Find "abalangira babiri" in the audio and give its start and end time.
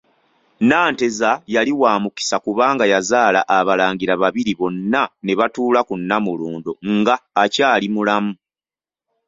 3.57-4.51